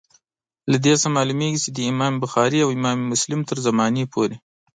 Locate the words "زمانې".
3.65-4.03